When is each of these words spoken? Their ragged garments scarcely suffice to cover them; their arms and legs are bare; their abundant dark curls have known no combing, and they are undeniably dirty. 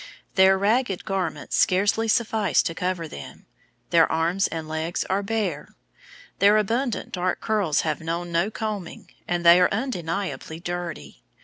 Their 0.33 0.57
ragged 0.57 1.05
garments 1.05 1.55
scarcely 1.55 2.07
suffice 2.07 2.63
to 2.63 2.73
cover 2.73 3.07
them; 3.07 3.45
their 3.91 4.11
arms 4.11 4.47
and 4.47 4.67
legs 4.67 5.05
are 5.11 5.21
bare; 5.21 5.75
their 6.39 6.57
abundant 6.57 7.11
dark 7.11 7.39
curls 7.39 7.81
have 7.81 8.01
known 8.01 8.31
no 8.31 8.49
combing, 8.49 9.11
and 9.27 9.45
they 9.45 9.61
are 9.61 9.69
undeniably 9.71 10.59
dirty. 10.59 11.21